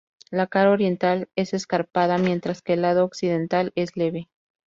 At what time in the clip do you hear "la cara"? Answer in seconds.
0.31-0.71